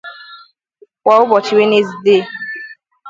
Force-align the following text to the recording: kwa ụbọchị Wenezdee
kwa 1.03 1.15
ụbọchị 1.23 1.53
Wenezdee 1.57 2.23